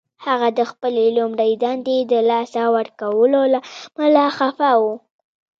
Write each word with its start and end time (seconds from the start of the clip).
هغه 0.25 0.47
د 0.59 0.59
خپلې 0.71 1.05
لومړۍ 1.17 1.51
دندې 1.63 1.97
د 2.11 2.13
لاسه 2.29 2.63
ورکولو 2.77 3.41
له 3.53 3.59
امله 3.93 4.25
خفه 4.37 4.71
و 4.81 4.83